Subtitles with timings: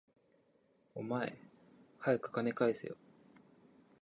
[0.95, 1.37] お前、
[1.99, 2.97] はやく金返せよ